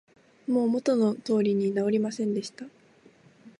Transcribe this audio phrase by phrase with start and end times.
[0.47, 2.65] もう元の通りに直りませんでした